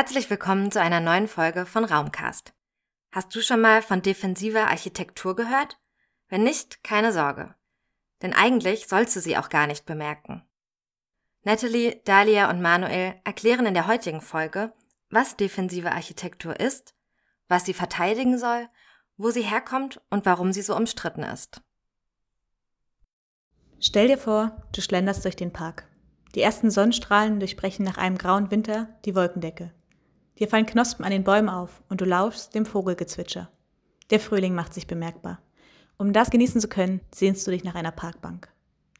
[0.00, 2.54] Herzlich willkommen zu einer neuen Folge von Raumcast.
[3.10, 5.76] Hast du schon mal von defensiver Architektur gehört?
[6.28, 7.56] Wenn nicht, keine Sorge.
[8.22, 10.46] Denn eigentlich sollst du sie auch gar nicht bemerken.
[11.42, 14.72] Natalie, Dalia und Manuel erklären in der heutigen Folge,
[15.10, 16.94] was defensive Architektur ist,
[17.48, 18.68] was sie verteidigen soll,
[19.16, 21.60] wo sie herkommt und warum sie so umstritten ist.
[23.80, 25.88] Stell dir vor, du schlenderst durch den Park.
[26.36, 29.74] Die ersten Sonnenstrahlen durchbrechen nach einem grauen Winter die Wolkendecke.
[30.38, 33.50] Dir fallen Knospen an den Bäumen auf und du lauschst dem Vogelgezwitscher.
[34.10, 35.40] Der Frühling macht sich bemerkbar.
[35.96, 38.48] Um das genießen zu können, sehnst du dich nach einer Parkbank.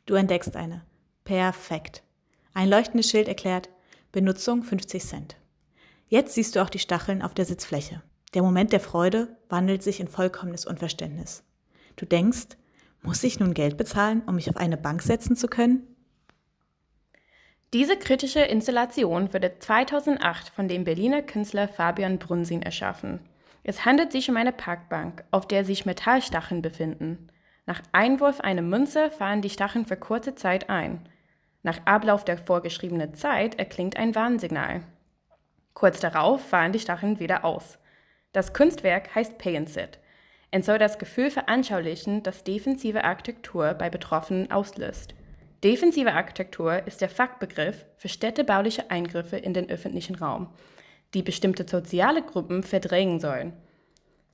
[0.06, 0.84] Du entdeckst eine.
[1.24, 2.02] Perfekt.
[2.54, 3.68] Ein leuchtendes Schild erklärt,
[4.10, 5.36] Benutzung 50 Cent.
[6.08, 8.02] Jetzt siehst du auch die Stacheln auf der Sitzfläche.
[8.34, 11.44] Der Moment der Freude wandelt sich in vollkommenes Unverständnis.
[11.96, 12.56] Du denkst,
[13.02, 15.86] muss ich nun Geld bezahlen, um mich auf eine Bank setzen zu können?
[17.74, 23.20] Diese kritische Installation wurde 2008 von dem Berliner Künstler Fabian Brunsin erschaffen.
[23.62, 27.28] Es handelt sich um eine Parkbank, auf der sich Metallstacheln befinden.
[27.66, 31.06] Nach Einwurf einer Münze fahren die Stacheln für kurze Zeit ein.
[31.62, 34.80] Nach Ablauf der vorgeschriebenen Zeit erklingt ein Warnsignal.
[35.74, 37.78] Kurz darauf fahren die Stacheln wieder aus.
[38.32, 39.98] Das Kunstwerk heißt Pay and Sit
[40.54, 45.14] und soll das Gefühl veranschaulichen, das defensive Architektur bei Betroffenen auslöst.
[45.64, 50.48] Defensive Architektur ist der Fachbegriff für städtebauliche Eingriffe in den öffentlichen Raum,
[51.14, 53.52] die bestimmte soziale Gruppen verdrängen sollen.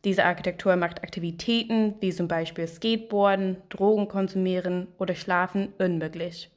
[0.05, 6.50] Diese Architektur macht Aktivitäten wie zum Beispiel Skateboarden, Drogen konsumieren oder Schlafen unmöglich.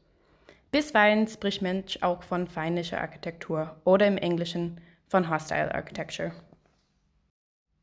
[0.71, 6.33] Bisweilen spricht Mensch auch von feindlicher Architektur oder im Englischen von Hostile Architecture.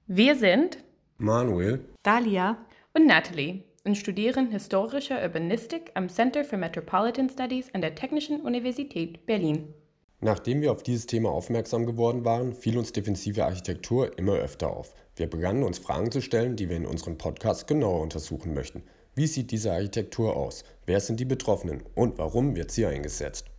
[0.06, 0.76] Wir sind
[1.16, 2.58] Manuel, Dalia
[2.92, 9.26] und Natalie und studieren historische Urbanistik am Center for Metropolitan Studies an der Technischen Universität
[9.26, 9.72] Berlin.
[10.20, 14.94] Nachdem wir auf dieses Thema aufmerksam geworden waren, fiel uns defensive Architektur immer öfter auf.
[15.16, 18.82] Wir begannen uns Fragen zu stellen, die wir in unserem Podcast genauer untersuchen möchten.
[19.14, 20.64] Wie sieht diese Architektur aus?
[20.86, 21.82] Wer sind die Betroffenen?
[21.94, 23.50] Und warum wird sie eingesetzt?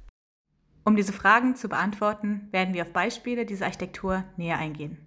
[0.84, 4.98] Um diese Fragen zu beantworten, werden wir auf Beispiele dieser Architektur näher eingehen.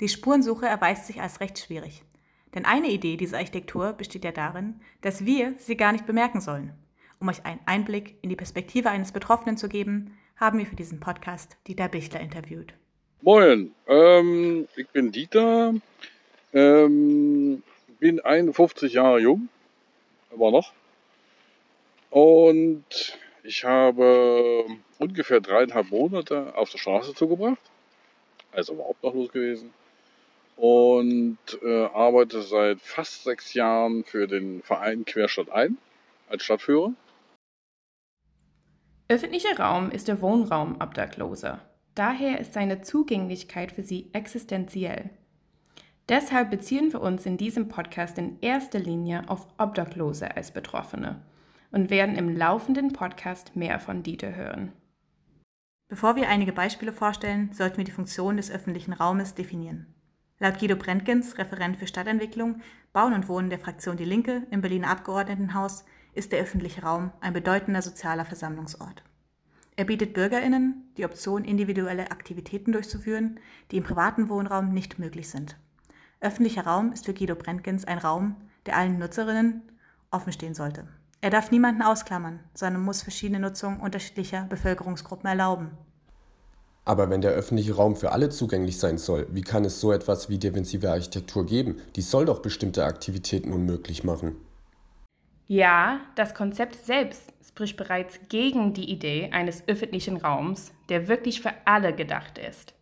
[0.00, 2.02] Die Spurensuche erweist sich als recht schwierig.
[2.54, 6.72] Denn eine Idee dieser Architektur besteht ja darin, dass wir sie gar nicht bemerken sollen.
[7.18, 11.00] Um euch einen Einblick in die Perspektive eines Betroffenen zu geben, haben wir für diesen
[11.00, 12.74] Podcast Dieter Bichler interviewt.
[13.22, 15.74] Moin, ähm, ich bin Dieter,
[16.52, 17.62] ähm,
[17.98, 19.48] bin 51 Jahre jung,
[20.32, 20.72] aber noch.
[22.10, 24.64] Und ich habe
[24.98, 27.58] ungefähr dreieinhalb Monate auf der Straße zugebracht,
[28.52, 29.72] also überhaupt noch los gewesen
[30.56, 35.78] und äh, arbeite seit fast sechs Jahren für den Verein Querstadt ein
[36.28, 36.92] als Stadtführer.
[39.08, 41.60] Öffentlicher Raum ist der Wohnraum Obdachloser.
[41.94, 45.10] Daher ist seine Zugänglichkeit für sie existenziell.
[46.08, 51.22] Deshalb beziehen wir uns in diesem Podcast in erster Linie auf Obdachlose als Betroffene
[51.70, 54.72] und werden im laufenden Podcast mehr von Dieter hören.
[55.88, 59.93] Bevor wir einige Beispiele vorstellen, sollten wir die Funktion des öffentlichen Raumes definieren.
[60.44, 62.60] Laut Guido Brentgens, Referent für Stadtentwicklung,
[62.92, 67.32] Bauen und Wohnen der Fraktion Die Linke im Berliner Abgeordnetenhaus, ist der öffentliche Raum ein
[67.32, 69.02] bedeutender sozialer Versammlungsort.
[69.76, 73.40] Er bietet Bürgerinnen die Option, individuelle Aktivitäten durchzuführen,
[73.70, 75.56] die im privaten Wohnraum nicht möglich sind.
[76.20, 79.62] Öffentlicher Raum ist für Guido Brentgens ein Raum, der allen Nutzerinnen
[80.10, 80.86] offen stehen sollte.
[81.22, 85.70] Er darf niemanden ausklammern, sondern muss verschiedene Nutzungen unterschiedlicher Bevölkerungsgruppen erlauben.
[86.84, 90.28] Aber wenn der öffentliche Raum für alle zugänglich sein soll, wie kann es so etwas
[90.28, 91.80] wie defensive Architektur geben?
[91.96, 94.36] Die soll doch bestimmte Aktivitäten unmöglich machen.
[95.46, 101.52] Ja, das Konzept selbst spricht bereits gegen die Idee eines öffentlichen Raums, der wirklich für
[101.64, 102.74] alle gedacht ist.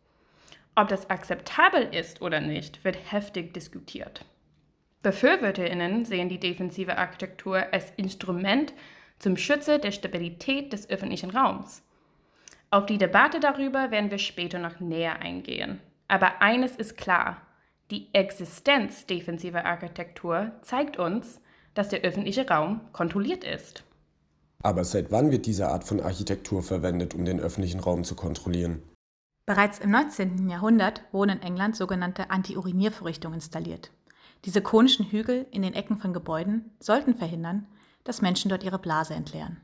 [0.75, 4.25] Ob das akzeptabel ist oder nicht, wird heftig diskutiert.
[5.03, 8.73] Befürworterinnen sehen die defensive Architektur als Instrument
[9.19, 11.83] zum Schutze der Stabilität des öffentlichen Raums.
[12.73, 15.79] Auf die Debatte darüber werden wir später noch näher eingehen.
[16.09, 17.37] Aber eines ist klar,
[17.91, 21.43] die Existenz defensiver Architektur zeigt uns,
[21.75, 23.85] dass der öffentliche Raum kontrolliert ist.
[24.63, 28.83] Aber seit wann wird diese Art von Architektur verwendet, um den öffentlichen Raum zu kontrollieren?
[29.45, 30.49] Bereits im 19.
[30.49, 33.91] Jahrhundert wurden in England sogenannte Anti-Uriniervorrichtungen installiert.
[34.47, 37.67] Diese konischen Hügel in den Ecken von Gebäuden sollten verhindern,
[38.05, 39.61] dass Menschen dort ihre Blase entleeren.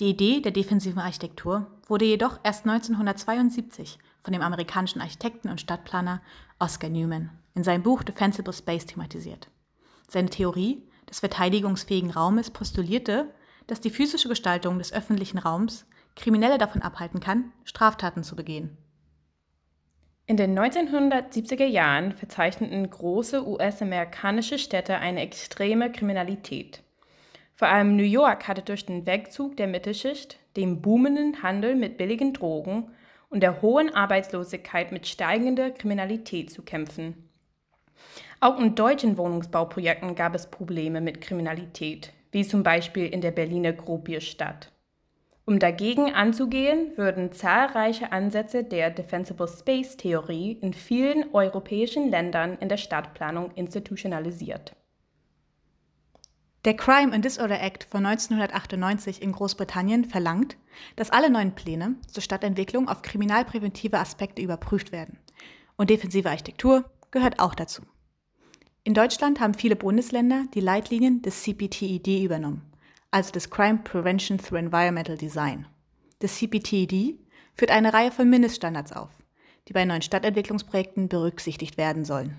[0.00, 6.20] Die Idee der defensiven Architektur wurde jedoch erst 1972 von dem amerikanischen Architekten und Stadtplaner
[6.58, 9.48] Oscar Newman in seinem Buch Defensible Space thematisiert.
[10.08, 13.32] Seine Theorie des verteidigungsfähigen Raumes postulierte,
[13.68, 15.86] dass die physische Gestaltung des öffentlichen Raums
[16.16, 18.76] Kriminelle davon abhalten kann, Straftaten zu begehen.
[20.26, 26.82] In den 1970er Jahren verzeichneten große US-amerikanische Städte eine extreme Kriminalität.
[27.56, 32.32] Vor allem New York hatte durch den Wegzug der Mittelschicht, dem boomenden Handel mit billigen
[32.32, 32.90] Drogen
[33.30, 37.28] und der hohen Arbeitslosigkeit mit steigender Kriminalität zu kämpfen.
[38.40, 43.72] Auch in deutschen Wohnungsbauprojekten gab es Probleme mit Kriminalität, wie zum Beispiel in der Berliner
[43.72, 44.70] Gropiusstadt.
[45.46, 52.68] Um dagegen anzugehen, würden zahlreiche Ansätze der Defensible Space Theorie in vielen europäischen Ländern in
[52.68, 54.74] der Stadtplanung institutionalisiert.
[56.64, 60.56] Der Crime and Disorder Act von 1998 in Großbritannien verlangt,
[60.96, 65.18] dass alle neuen Pläne zur Stadtentwicklung auf kriminalpräventive Aspekte überprüft werden.
[65.76, 67.82] Und defensive Architektur gehört auch dazu.
[68.82, 72.62] In Deutschland haben viele Bundesländer die Leitlinien des CPTED übernommen,
[73.10, 75.66] also des Crime Prevention Through Environmental Design.
[76.20, 77.18] Das CPTED
[77.54, 79.10] führt eine Reihe von Mindeststandards auf,
[79.68, 82.38] die bei neuen Stadtentwicklungsprojekten berücksichtigt werden sollen.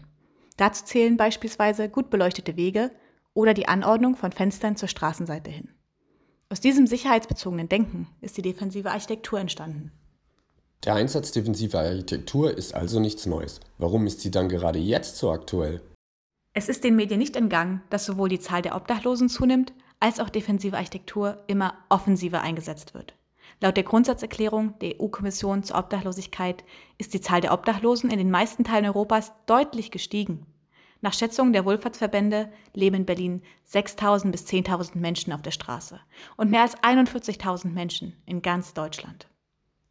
[0.58, 2.92] Dazu zählen beispielsweise gut beleuchtete Wege,
[3.36, 5.70] oder die Anordnung von Fenstern zur Straßenseite hin.
[6.50, 9.92] Aus diesem sicherheitsbezogenen Denken ist die defensive Architektur entstanden.
[10.84, 13.60] Der Einsatz defensiver Architektur ist also nichts Neues.
[13.78, 15.82] Warum ist sie dann gerade jetzt so aktuell?
[16.54, 20.30] Es ist den Medien nicht entgangen, dass sowohl die Zahl der Obdachlosen zunimmt, als auch
[20.30, 23.16] defensive Architektur immer offensiver eingesetzt wird.
[23.62, 26.64] Laut der Grundsatzerklärung der EU-Kommission zur Obdachlosigkeit
[26.98, 30.46] ist die Zahl der Obdachlosen in den meisten Teilen Europas deutlich gestiegen.
[31.06, 36.00] Nach Schätzungen der Wohlfahrtsverbände leben in Berlin 6.000 bis 10.000 Menschen auf der Straße
[36.36, 39.28] und mehr als 41.000 Menschen in ganz Deutschland.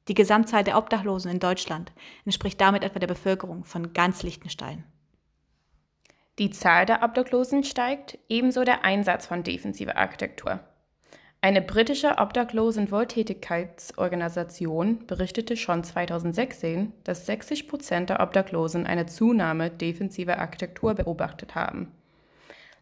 [0.08, 1.92] Die Gesamtzahl der Obdachlosen in Deutschland
[2.24, 4.82] entspricht damit etwa der Bevölkerung von ganz Liechtenstein.
[6.40, 10.64] Die Zahl der Obdachlosen steigt, ebenso der Einsatz von defensiver Architektur.
[11.44, 20.94] Eine britische Obdachlosen-Wohltätigkeitsorganisation berichtete schon 2016, dass 60 Prozent der Obdachlosen eine Zunahme defensiver Architektur
[20.94, 21.92] beobachtet haben.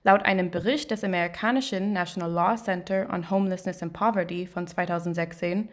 [0.04, 5.68] Laut einem Bericht des amerikanischen National Law Center on Homelessness and Poverty von 2016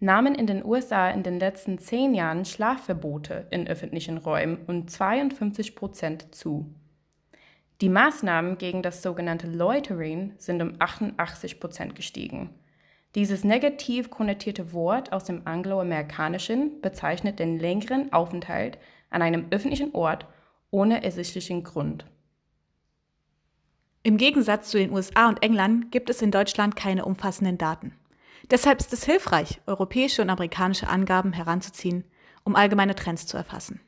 [0.00, 5.76] nahmen in den USA in den letzten zehn Jahren Schlafverbote in öffentlichen Räumen um 52
[5.76, 6.66] Prozent zu.
[7.82, 12.50] Die Maßnahmen gegen das sogenannte Loitering sind um 88 Prozent gestiegen.
[13.16, 18.78] Dieses negativ konnotierte Wort aus dem Angloamerikanischen bezeichnet den längeren Aufenthalt
[19.10, 20.28] an einem öffentlichen Ort
[20.70, 22.06] ohne ersichtlichen Grund.
[24.04, 27.96] Im Gegensatz zu den USA und England gibt es in Deutschland keine umfassenden Daten.
[28.48, 32.04] Deshalb ist es hilfreich, europäische und amerikanische Angaben heranzuziehen,
[32.44, 33.80] um allgemeine Trends zu erfassen.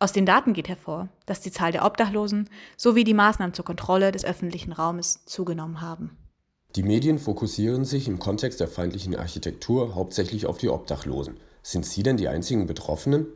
[0.00, 4.12] Aus den Daten geht hervor, dass die Zahl der Obdachlosen sowie die Maßnahmen zur Kontrolle
[4.12, 6.16] des öffentlichen Raumes zugenommen haben.
[6.76, 11.38] Die Medien fokussieren sich im Kontext der feindlichen Architektur hauptsächlich auf die Obdachlosen.
[11.62, 13.26] Sind sie denn die einzigen Betroffenen?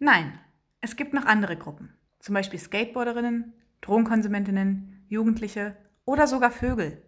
[0.00, 0.38] Nein,
[0.80, 7.02] es gibt noch andere Gruppen, zum Beispiel Skateboarderinnen, Drogenkonsumentinnen, Jugendliche oder sogar Vögel.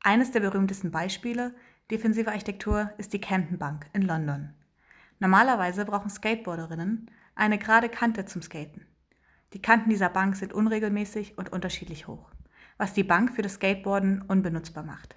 [0.00, 1.54] Eines der berühmtesten Beispiele
[1.90, 4.54] defensiver Architektur ist die Camden Bank in London.
[5.20, 8.86] Normalerweise brauchen Skateboarderinnen eine gerade Kante zum Skaten.
[9.52, 12.30] Die Kanten dieser Bank sind unregelmäßig und unterschiedlich hoch,
[12.78, 15.16] was die Bank für das Skateboarden unbenutzbar macht.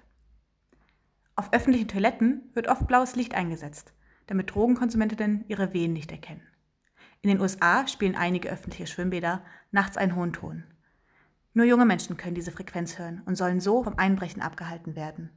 [1.34, 3.92] Auf öffentlichen Toiletten wird oft blaues Licht eingesetzt,
[4.26, 6.46] damit Drogenkonsumentinnen ihre Wehen nicht erkennen.
[7.22, 10.64] In den USA spielen einige öffentliche Schwimmbäder nachts einen hohen Ton.
[11.54, 15.30] Nur junge Menschen können diese Frequenz hören und sollen so vom Einbrechen abgehalten werden.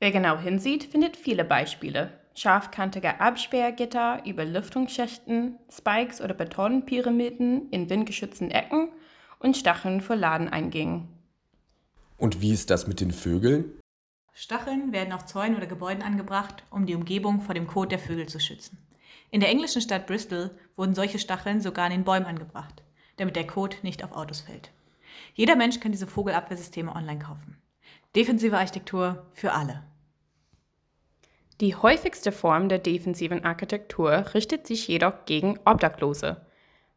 [0.00, 8.50] Wer genau hinsieht, findet viele Beispiele, scharfkantige Absperrgitter über Lüftungsschächten, Spikes oder Betonpyramiden in windgeschützten
[8.50, 8.90] Ecken
[9.38, 11.08] und Stacheln vor Ladeneingängen.
[12.16, 13.78] Und wie ist das mit den Vögeln?
[14.32, 18.26] Stacheln werden auf Zäunen oder Gebäuden angebracht, um die Umgebung vor dem Kot der Vögel
[18.26, 18.78] zu schützen.
[19.30, 22.82] In der englischen Stadt Bristol wurden solche Stacheln sogar an den Bäumen angebracht,
[23.16, 24.70] damit der Kot nicht auf Autos fällt.
[25.34, 27.56] Jeder Mensch kann diese Vogelabwehrsysteme online kaufen.
[28.16, 29.82] Defensive Architektur für alle.
[31.60, 36.44] Die häufigste Form der defensiven Architektur richtet sich jedoch gegen Obdachlose.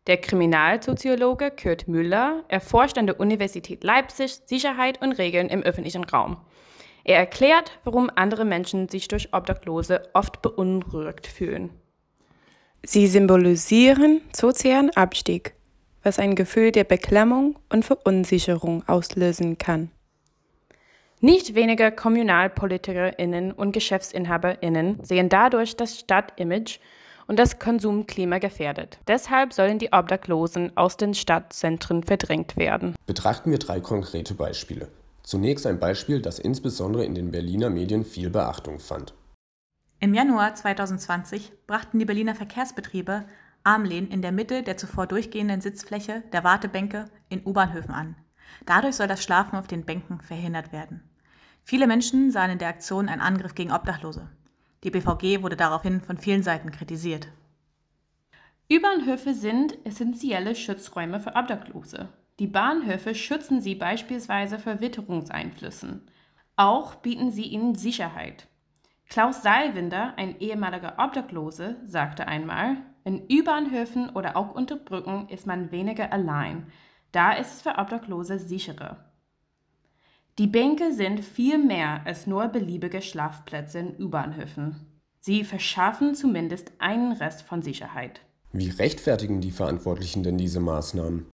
[0.07, 6.37] Der Kriminalsoziologe Kurt Müller erforscht an der Universität Leipzig Sicherheit und Regeln im öffentlichen Raum.
[7.03, 11.69] Er erklärt, warum andere Menschen sich durch Obdachlose oft beunruhigt fühlen.
[12.83, 15.53] Sie symbolisieren sozialen Abstieg,
[16.03, 19.91] was ein Gefühl der Beklemmung und Verunsicherung auslösen kann.
[21.19, 26.79] Nicht wenige KommunalpolitikerInnen und GeschäftsinhaberInnen sehen dadurch das Stadtimage
[27.25, 28.99] und das Konsumklima gefährdet.
[29.07, 32.95] Deshalb sollen die Obdachlosen aus den Stadtzentren verdrängt werden.
[33.07, 34.89] Betrachten wir drei konkrete Beispiele.
[35.23, 39.15] Zunächst ein Beispiel, das insbesondere in den Berliner Medien viel Beachtung fand.
[39.99, 43.25] Im Januar 2020 brachten die Berliner Verkehrsbetriebe
[43.63, 48.15] Armlehnen in der Mitte der zuvor durchgehenden Sitzfläche der Wartebänke in U-Bahnhöfen an.
[48.65, 51.06] Dadurch soll das Schlafen auf den Bänken verhindert werden.
[51.69, 54.29] Viele Menschen sahen in der Aktion einen Angriff gegen Obdachlose.
[54.85, 57.27] Die BVG wurde daraufhin von vielen Seiten kritisiert.
[58.71, 62.07] U-Bahnhöfe sind essentielle Schutzräume für Obdachlose.
[62.39, 66.09] Die Bahnhöfe schützen sie beispielsweise vor Witterungseinflüssen.
[66.55, 68.47] Auch bieten sie ihnen Sicherheit.
[69.09, 75.69] Klaus Seilwinder, ein ehemaliger Obdachlose, sagte einmal, in U-Bahnhöfen oder auch unter Brücken ist man
[75.71, 76.71] weniger allein.
[77.11, 79.06] Da ist es für Obdachlose sicherer.
[80.39, 84.75] Die Bänke sind viel mehr als nur beliebige Schlafplätze in U-Bahnhöfen.
[85.19, 88.21] Sie verschaffen zumindest einen Rest von Sicherheit.
[88.51, 91.25] Wie rechtfertigen die Verantwortlichen denn diese Maßnahmen?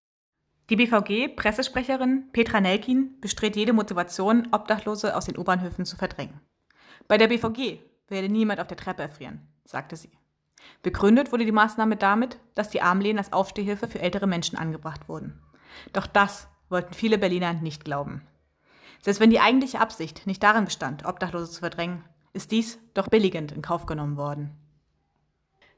[0.69, 6.39] Die BVG-Pressesprecherin Petra Nelkin bestritt jede Motivation, Obdachlose aus den U-Bahnhöfen zu verdrängen.
[7.09, 10.11] Bei der BVG werde niemand auf der Treppe erfrieren, sagte sie.
[10.81, 15.41] Begründet wurde die Maßnahme damit, dass die Armlehnen als Aufstehhilfe für ältere Menschen angebracht wurden.
[15.91, 18.21] Doch das wollten viele Berliner nicht glauben.
[19.03, 23.51] Selbst wenn die eigentliche Absicht nicht darin bestand, Obdachlose zu verdrängen, ist dies doch billigend
[23.51, 24.51] in Kauf genommen worden.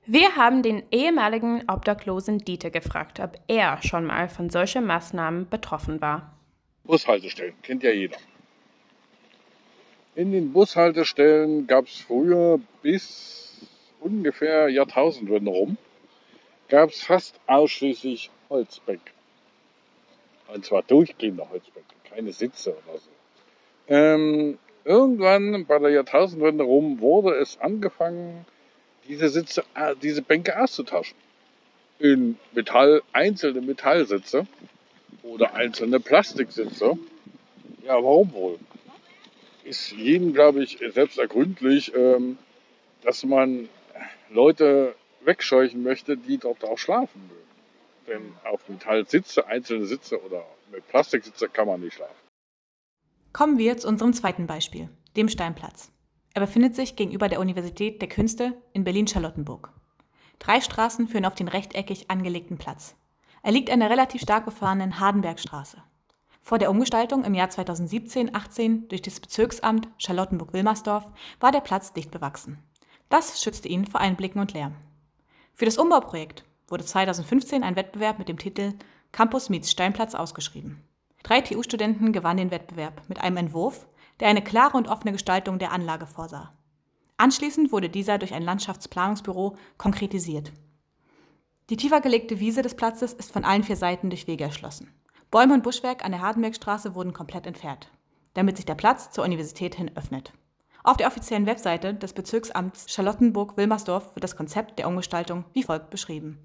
[0.06, 6.02] Wir haben den ehemaligen Obdachlosen Dieter gefragt, ob er schon mal von solchen Maßnahmen betroffen
[6.02, 6.38] war.
[6.84, 8.18] Bushaltestellen, kennt ja jeder.
[10.14, 13.68] In den Bushaltestellen gab es früher bis
[14.02, 15.78] ungefähr Jahrtausendwende rum,
[16.70, 19.12] gab es fast ausschließlich Holzbänke.
[20.54, 23.15] Und zwar durchgehende Holzbänke, keine Sitze oder so.
[23.88, 28.46] Ähm, irgendwann bei der Jahrtausendwende rum wurde es angefangen,
[29.08, 31.18] diese Sitze, äh, diese Bänke auszutauschen.
[32.00, 34.48] In Metall, einzelne Metallsitze
[35.24, 36.98] oder einzelne Plastiksitze.
[37.86, 38.60] Ja, warum wohl?
[39.64, 42.38] Ist jedem, glaube ich, selbst ergründlich, ähm,
[43.04, 43.70] dass man
[44.30, 47.46] Leute wegscheuchen möchte, die dort auch schlafen mögen.
[48.08, 52.25] Denn auf Metallsitze, einzelne Sitze oder mit Plastiksitze kann man nicht schlafen.
[53.36, 54.88] Kommen wir zu unserem zweiten Beispiel,
[55.18, 55.92] dem Steinplatz.
[56.34, 59.74] Er befindet sich gegenüber der Universität der Künste in Berlin-Charlottenburg.
[60.40, 62.96] Drei Straßen führen auf den rechteckig angelegten Platz.
[63.44, 65.84] Er liegt an der relativ stark befahrenen Hardenbergstraße.
[66.42, 71.12] Vor der Umgestaltung im Jahr 2017-18 durch das Bezirksamt Charlottenburg-Wilmersdorf
[71.42, 72.64] war der Platz dicht bewachsen.
[73.10, 74.76] Das schützte ihn vor Einblicken und Lärm.
[75.54, 78.76] Für das Umbauprojekt wurde 2015 ein Wettbewerb mit dem Titel
[79.12, 80.82] Campus meets Steinplatz ausgeschrieben.
[81.26, 83.88] Drei TU-Studenten gewannen den Wettbewerb mit einem Entwurf,
[84.20, 86.54] der eine klare und offene Gestaltung der Anlage vorsah.
[87.18, 90.54] Anschließend wurde dieser durch ein Landschaftsplanungsbüro konkretisiert.
[91.72, 94.94] Die tiefer gelegte Wiese des Platzes ist von allen vier Seiten durch Wege erschlossen.
[95.32, 97.90] Bäume und Buschwerk an der Hardenbergstraße wurden komplett entfernt,
[98.36, 100.32] damit sich der Platz zur Universität hin öffnet.
[100.84, 106.38] Auf der offiziellen Webseite des Bezirksamts Charlottenburg-Wilmersdorf wird das Konzept der Umgestaltung wie folgt beschrieben.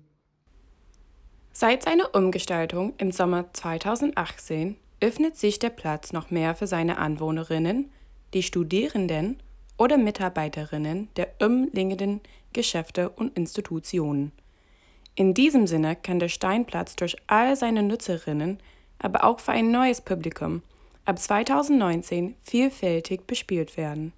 [1.52, 7.90] Seit seiner Umgestaltung im Sommer 2018 öffnet sich der Platz noch mehr für seine Anwohnerinnen,
[8.34, 9.42] die Studierenden
[9.76, 12.20] oder Mitarbeiterinnen der umliegenden
[12.52, 14.32] Geschäfte und Institutionen.
[15.16, 18.58] In diesem Sinne kann der Steinplatz durch all seine Nutzerinnen,
[18.98, 20.62] aber auch für ein neues Publikum
[21.04, 24.12] ab 2019 vielfältig bespielt werden.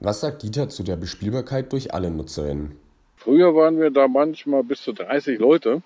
[0.00, 2.76] Was sagt Dieter zu der Bespielbarkeit durch alle Nutzerinnen?
[3.16, 5.80] Früher waren wir da manchmal bis zu 30 Leute,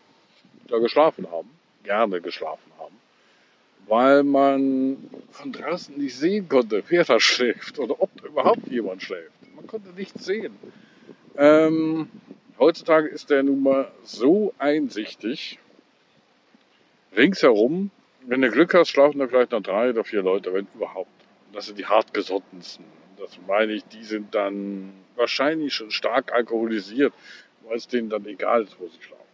[0.68, 1.50] da geschlafen haben,
[1.82, 2.96] gerne geschlafen haben
[3.86, 4.96] weil man
[5.30, 9.30] von draußen nicht sehen konnte, wer da schläft oder ob überhaupt jemand schläft.
[9.54, 10.56] Man konnte nichts sehen.
[11.36, 12.08] Ähm,
[12.58, 15.58] heutzutage ist der nun mal so einsichtig.
[17.16, 17.90] Ringsherum,
[18.22, 21.10] wenn du Glück hast, schlafen da vielleicht noch drei oder vier Leute, wenn überhaupt.
[21.52, 22.84] Das sind die hartgesottensten.
[23.18, 27.14] Das meine ich, die sind dann wahrscheinlich schon stark alkoholisiert,
[27.62, 29.25] weil es denen dann egal ist, wo sie schlafen.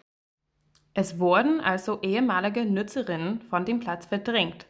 [0.95, 4.67] Es wurden also ehemalige Nutzerinnen von dem Platz verdrängt.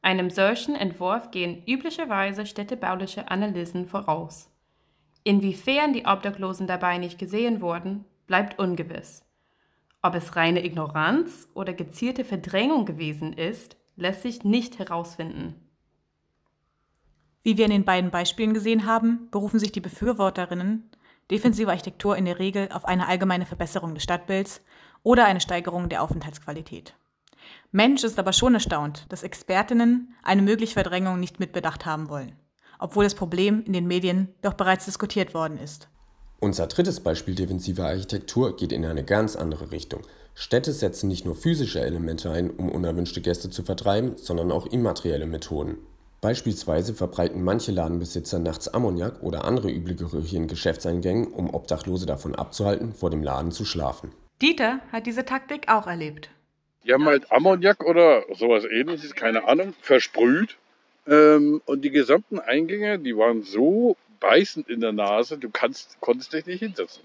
[0.00, 4.50] Einem solchen Entwurf gehen üblicherweise städtebauliche Analysen voraus.
[5.24, 9.24] Inwiefern die Obdachlosen dabei nicht gesehen wurden, bleibt ungewiss.
[10.00, 15.56] Ob es reine Ignoranz oder gezielte Verdrängung gewesen ist, lässt sich nicht herausfinden.
[17.42, 20.90] Wie wir in den beiden Beispielen gesehen haben, berufen sich die Befürworterinnen
[21.30, 24.62] defensiver Architektur in der Regel auf eine allgemeine Verbesserung des Stadtbilds
[25.02, 26.94] oder eine Steigerung der Aufenthaltsqualität.
[27.70, 32.32] Mensch ist aber schon erstaunt, dass Expertinnen eine mögliche Verdrängung nicht mitbedacht haben wollen,
[32.78, 35.88] obwohl das Problem in den Medien doch bereits diskutiert worden ist.
[36.40, 40.02] Unser drittes Beispiel defensiver Architektur geht in eine ganz andere Richtung.
[40.34, 45.26] Städte setzen nicht nur physische Elemente ein, um unerwünschte Gäste zu vertreiben, sondern auch immaterielle
[45.26, 45.78] Methoden.
[46.20, 52.36] Beispielsweise verbreiten manche Ladenbesitzer nachts Ammoniak oder andere üble Gerüche in Geschäftseingängen, um Obdachlose davon
[52.36, 54.12] abzuhalten, vor dem Laden zu schlafen.
[54.40, 56.30] Dieter hat diese Taktik auch erlebt.
[56.84, 60.56] Die haben halt Ammoniak oder sowas ähnliches, keine Ahnung, versprüht.
[61.06, 66.32] Ähm, und die gesamten Eingänge, die waren so beißend in der Nase, du kannst, konntest
[66.32, 67.02] dich nicht hinsetzen.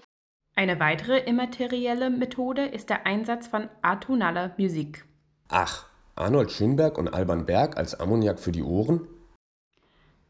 [0.56, 5.04] Eine weitere immaterielle Methode ist der Einsatz von atonaler Musik.
[5.48, 9.08] Ach, Arnold Schönberg und Alban Berg als Ammoniak für die Ohren?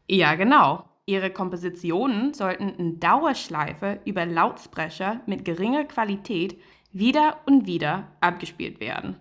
[0.07, 0.85] Ja, genau.
[1.05, 6.57] Ihre Kompositionen sollten in Dauerschleife über Lautsprecher mit geringer Qualität
[6.95, 9.17] wieder und wieder abgespielt werden.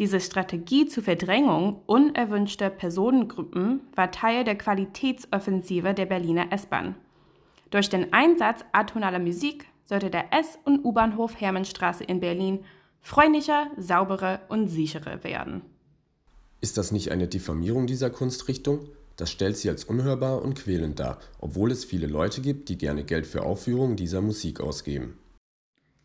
[0.00, 6.96] Diese Strategie zur Verdrängung unerwünschter Personengruppen war Teil der Qualitätsoffensive der Berliner S-Bahn.
[7.70, 12.64] Durch den Einsatz atonaler Musik sollte der S- und U-Bahnhof Hermannstraße in Berlin
[13.00, 15.62] freundlicher, sauberer und sicherer werden.
[16.60, 18.88] Ist das nicht eine Diffamierung dieser Kunstrichtung?
[19.16, 23.04] Das stellt sie als unhörbar und quälend dar, obwohl es viele Leute gibt, die gerne
[23.04, 25.16] Geld für Aufführungen dieser Musik ausgeben.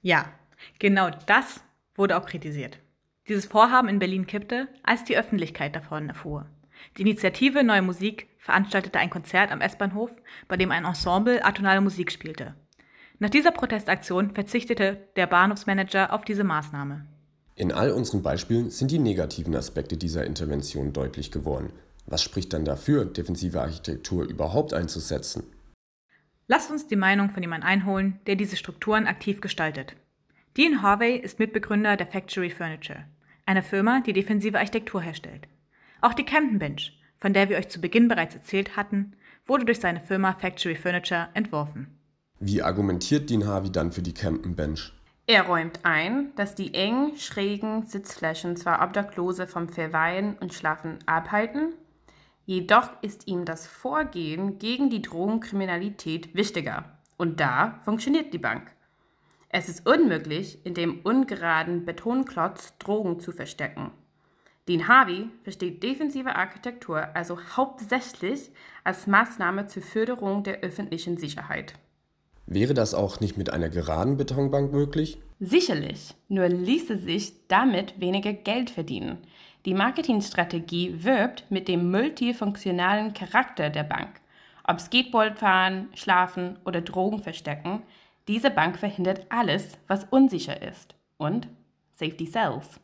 [0.02, 0.32] Ja,
[0.80, 1.62] genau das
[1.96, 2.80] wurde auch kritisiert.
[3.28, 6.46] Dieses Vorhaben in Berlin kippte, als die Öffentlichkeit davon erfuhr.
[6.98, 10.12] Die Initiative Neue Musik veranstaltete ein Konzert am S-Bahnhof,
[10.48, 12.56] bei dem ein Ensemble atonale Musik spielte.
[13.20, 17.06] Nach dieser Protestaktion verzichtete der Bahnhofsmanager auf diese Maßnahme.
[17.56, 21.72] In all unseren Beispielen sind die negativen Aspekte dieser Intervention deutlich geworden.
[22.06, 25.44] Was spricht dann dafür, defensive Architektur überhaupt einzusetzen?
[26.48, 29.96] Lasst uns die Meinung von jemandem einholen, der diese Strukturen aktiv gestaltet.
[30.56, 33.06] Dean Harvey ist Mitbegründer der Factory Furniture,
[33.48, 35.48] einer Firma, die defensive Architektur herstellt.
[36.00, 39.16] Auch die Camden Bench, von der wir euch zu Beginn bereits erzählt hatten,
[39.48, 41.98] wurde durch seine Firma Factory Furniture entworfen.
[42.40, 44.94] Wie argumentiert Dean Harvey dann für die Camden Bench?
[45.26, 51.74] Er räumt ein, dass die engen, schrägen Sitzflächen zwar Obdachlose vom Verweilen und Schlafen abhalten,
[52.46, 57.00] jedoch ist ihm das Vorgehen gegen die Drogenkriminalität wichtiger.
[57.18, 58.70] Und da funktioniert die Bank.
[59.56, 63.92] Es ist unmöglich, in dem ungeraden Betonklotz Drogen zu verstecken.
[64.68, 68.50] Dean Harvey versteht defensive Architektur also hauptsächlich
[68.84, 71.76] als Maßnahme zur Förderung der öffentlichen Sicherheit.
[72.48, 75.20] Wäre das auch nicht mit einer geraden Betonbank möglich?
[75.40, 79.20] Sicherlich, nur ließe sich damit weniger Geld verdienen.
[79.66, 84.20] Die Marketingstrategie wirbt mit dem multifunktionalen Charakter der Bank.
[84.64, 87.84] Ob Skateboard fahren, schlafen oder Drogen verstecken,
[88.28, 90.96] diese Bank verhindert alles, was unsicher ist.
[91.18, 91.48] Und
[91.92, 92.80] Safety Sells.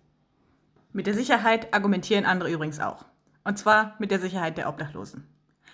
[0.92, 3.06] Mit der Sicherheit argumentieren andere übrigens auch.
[3.44, 5.28] Und zwar mit der Sicherheit der Obdachlosen.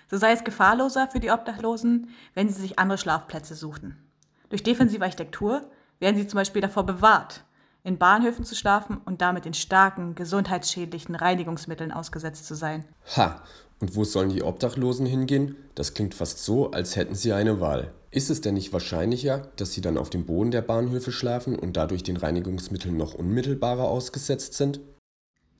[0.09, 3.97] So sei es gefahrloser für die Obdachlosen, wenn sie sich andere Schlafplätze suchten.
[4.49, 7.43] Durch defensive Architektur werden sie zum Beispiel davor bewahrt,
[7.83, 12.85] in Bahnhöfen zu schlafen und damit den starken, gesundheitsschädlichen Reinigungsmitteln ausgesetzt zu sein.
[13.15, 13.41] Ha,
[13.79, 15.55] und wo sollen die Obdachlosen hingehen?
[15.75, 17.91] Das klingt fast so, als hätten sie eine Wahl.
[18.15, 21.77] Ist es denn nicht wahrscheinlicher, dass sie dann auf dem Boden der Bahnhöfe schlafen und
[21.77, 24.79] dadurch den Reinigungsmitteln noch unmittelbarer ausgesetzt sind?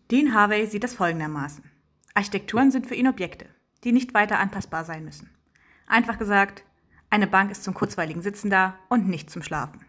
[0.09, 1.63] Dean Harvey sieht das folgendermaßen.
[2.13, 3.45] Architekturen sind für ihn Objekte
[3.85, 5.29] die nicht weiter anpassbar sein müssen.
[5.87, 6.63] Einfach gesagt,
[7.09, 9.85] eine Bank ist zum kurzweiligen Sitzen da und nicht zum Schlafen.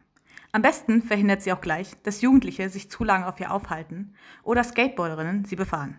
[0.53, 4.63] Am besten verhindert sie auch gleich, dass Jugendliche sich zu lange auf ihr aufhalten oder
[4.63, 5.97] Skateboarderinnen sie befahren.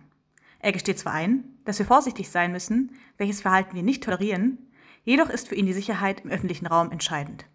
[0.60, 4.58] Er gesteht zwar ein, dass wir vorsichtig sein müssen, welches Verhalten wir nicht tolerieren,
[5.04, 7.46] jedoch ist für ihn die Sicherheit im öffentlichen Raum entscheidend.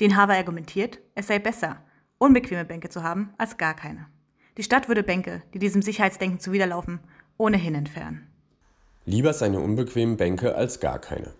[0.00, 1.82] Den Haber argumentiert, es sei besser,
[2.18, 4.06] unbequeme Bänke zu haben, als gar keine.
[4.56, 7.00] Die Stadt würde Bänke, die diesem Sicherheitsdenken zuwiderlaufen,
[7.36, 8.26] ohnehin entfernen.
[9.04, 11.32] Lieber seine unbequemen Bänke als gar keine.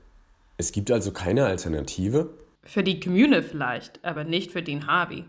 [0.58, 2.30] Es gibt also keine Alternative?
[2.62, 5.24] Für die Kommune vielleicht, aber nicht für Dean Harvey.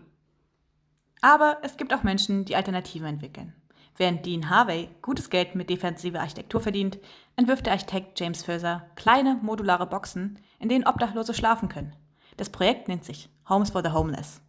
[1.20, 3.52] Aber es gibt auch Menschen, die Alternativen entwickeln.
[3.98, 6.98] Während Dean Harvey gutes Geld mit defensiver Architektur verdient,
[7.34, 11.94] entwirft der Architekt James Furser kleine modulare Boxen, in denen Obdachlose schlafen können.
[12.36, 14.40] Das Projekt nennt sich Homes for the Homeless.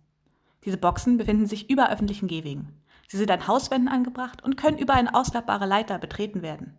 [0.65, 2.79] Diese Boxen befinden sich über öffentlichen Gehwegen.
[3.07, 6.77] Sie sind an Hauswänden angebracht und können über eine ausklappbare Leiter betreten werden.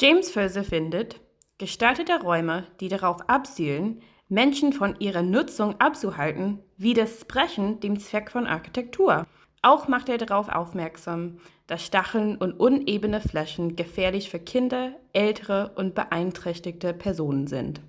[0.00, 1.20] James Furser findet,
[1.58, 9.26] gestaltete Räume, die darauf abzielen, Menschen von ihrer Nutzung abzuhalten, widersprechen dem Zweck von Architektur.
[9.64, 15.94] Auch macht er darauf aufmerksam, dass Stacheln und unebene Flächen gefährlich für Kinder, ältere und
[15.94, 17.80] beeinträchtigte Personen sind.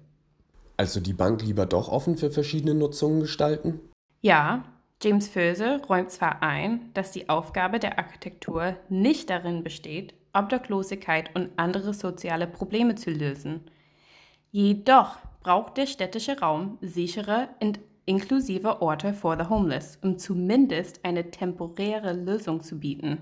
[0.77, 3.81] Also die Bank lieber doch offen für verschiedene Nutzungen gestalten?
[4.21, 4.63] Ja,
[5.03, 11.49] James Furser räumt zwar ein, dass die Aufgabe der Architektur nicht darin besteht, Obdachlosigkeit und
[11.57, 13.69] andere soziale Probleme zu lösen.
[14.49, 21.31] Jedoch braucht der städtische Raum sichere und inklusive Orte for the Homeless, um zumindest eine
[21.31, 23.19] temporäre Lösung zu bieten.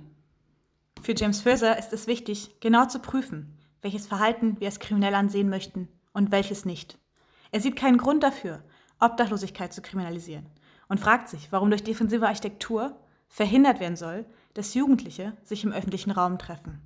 [1.01, 5.49] Für James Fraser ist es wichtig, genau zu prüfen, welches Verhalten wir als kriminell ansehen
[5.49, 6.97] möchten und welches nicht.
[7.51, 8.63] Er sieht keinen Grund dafür,
[8.99, 10.45] Obdachlosigkeit zu kriminalisieren
[10.87, 16.11] und fragt sich, warum durch defensive Architektur verhindert werden soll, dass Jugendliche sich im öffentlichen
[16.11, 16.81] Raum treffen.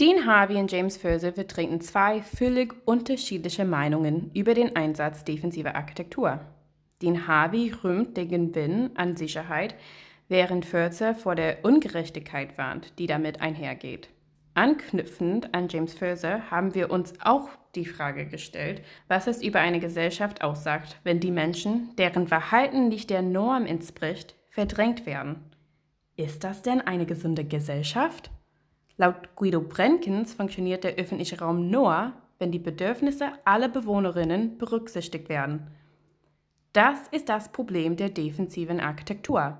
[0.00, 6.40] Dean Harvey und James Furser vertreten zwei völlig unterschiedliche Meinungen über den Einsatz defensiver Architektur.
[7.00, 9.76] Dean Harvey rühmt den Gewinn an Sicherheit,
[10.28, 14.08] während Furser vor der Ungerechtigkeit warnt, die damit einhergeht.
[14.54, 19.78] Anknüpfend an James Furser haben wir uns auch die Frage gestellt, was es über eine
[19.78, 25.36] Gesellschaft aussagt, wenn die Menschen, deren Verhalten nicht der Norm entspricht, verdrängt werden.
[26.16, 28.32] Ist das denn eine gesunde Gesellschaft?
[28.96, 35.68] Laut Guido Brenkens funktioniert der öffentliche Raum nur, wenn die Bedürfnisse aller Bewohnerinnen berücksichtigt werden.
[36.72, 39.58] Das ist das Problem der defensiven Architektur.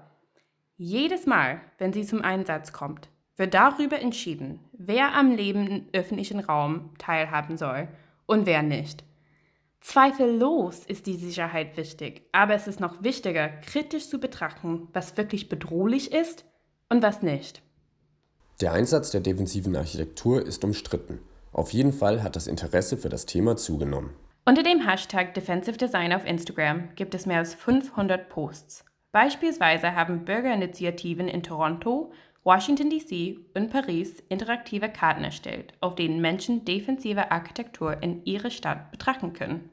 [0.76, 6.40] Jedes Mal, wenn sie zum Einsatz kommt, wird darüber entschieden, wer am Leben im öffentlichen
[6.40, 7.88] Raum teilhaben soll
[8.26, 9.04] und wer nicht.
[9.80, 15.48] Zweifellos ist die Sicherheit wichtig, aber es ist noch wichtiger, kritisch zu betrachten, was wirklich
[15.48, 16.44] bedrohlich ist
[16.88, 17.62] und was nicht.
[18.60, 21.18] Der Einsatz der defensiven Architektur ist umstritten.
[21.52, 24.10] Auf jeden Fall hat das Interesse für das Thema zugenommen.
[24.44, 28.84] Unter dem Hashtag Defensive Design auf Instagram gibt es mehr als 500 Posts.
[29.10, 32.12] Beispielsweise haben Bürgerinitiativen in Toronto,
[32.44, 38.90] Washington DC und Paris interaktive Karten erstellt, auf denen Menschen defensive Architektur in ihrer Stadt
[38.92, 39.70] betrachten können.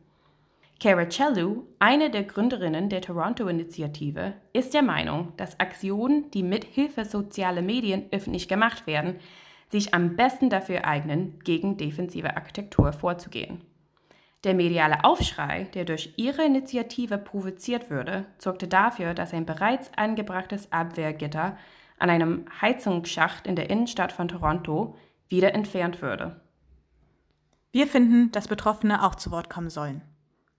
[0.81, 7.05] Cara Cellu, eine der Gründerinnen der Toronto-Initiative, ist der Meinung, dass Aktionen, die mit Hilfe
[7.05, 9.19] sozialer Medien öffentlich gemacht werden,
[9.69, 13.61] sich am besten dafür eignen, gegen defensive Architektur vorzugehen.
[14.43, 20.71] Der mediale Aufschrei, der durch ihre Initiative provoziert würde, sorgte dafür, dass ein bereits angebrachtes
[20.71, 21.59] Abwehrgitter
[21.99, 24.95] an einem Heizungsschacht in der Innenstadt von Toronto
[25.29, 26.41] wieder entfernt würde.
[27.71, 30.01] Wir finden, dass Betroffene auch zu Wort kommen sollen.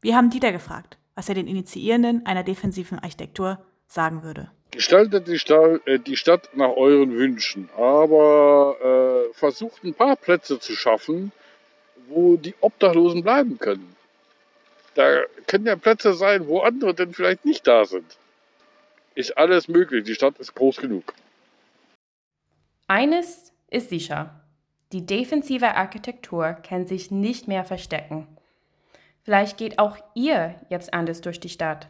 [0.02, 4.50] Wir haben Dieter gefragt, was er den Initiierenden einer defensiven Architektur sagen würde.
[4.72, 10.58] Gestaltet die, Stadt, äh, die Stadt nach euren Wünschen, aber äh, versucht ein paar Plätze
[10.58, 11.30] zu schaffen,
[12.08, 13.94] wo die Obdachlosen bleiben können.
[14.94, 18.18] Da können ja Plätze sein, wo andere denn vielleicht nicht da sind.
[19.14, 20.02] Ist alles möglich.
[20.04, 21.14] Die Stadt ist groß genug.
[22.88, 24.42] Eines ist sicher.
[24.90, 28.26] Die defensive Architektur kann sich nicht mehr verstecken.
[29.22, 31.88] Vielleicht geht auch ihr jetzt anders durch die Stadt.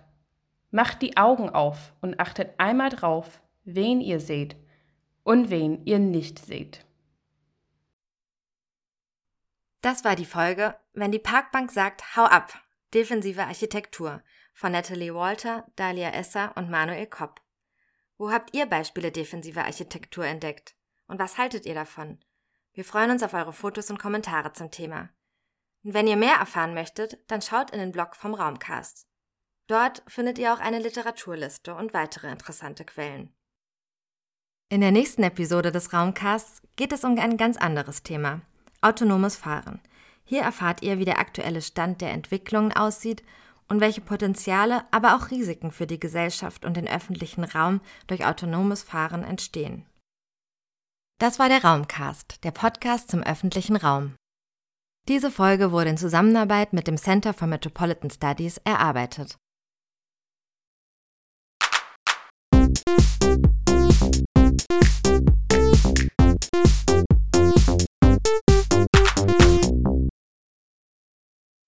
[0.71, 4.57] Macht die Augen auf und achtet einmal drauf, wen ihr seht
[5.23, 6.85] und wen ihr nicht seht.
[9.81, 12.55] Das war die Folge, wenn die Parkbank sagt, hau ab,
[12.95, 14.23] defensive Architektur
[14.55, 17.41] von Natalie Walter, Dalia Esser und Manuel Kopp.
[18.17, 20.77] Wo habt ihr Beispiele defensiver Architektur entdeckt?
[21.09, 22.19] Und was haltet ihr davon?
[22.73, 25.11] Wir freuen uns auf eure Fotos und Kommentare zum Thema.
[25.85, 29.07] Und wenn ihr mehr erfahren möchtet, dann schaut in den Blog vom Raumcast.
[29.67, 33.33] Dort findet ihr auch eine Literaturliste und weitere interessante Quellen.
[34.69, 38.41] In der nächsten Episode des Raumcasts geht es um ein ganz anderes Thema,
[38.81, 39.81] autonomes Fahren.
[40.25, 43.23] Hier erfahrt ihr, wie der aktuelle Stand der Entwicklungen aussieht
[43.69, 48.83] und welche Potenziale, aber auch Risiken für die Gesellschaft und den öffentlichen Raum durch autonomes
[48.83, 49.87] Fahren entstehen.
[51.19, 54.15] Das war der Raumcast, der Podcast zum öffentlichen Raum.
[55.09, 59.37] Diese Folge wurde in Zusammenarbeit mit dem Center for Metropolitan Studies erarbeitet.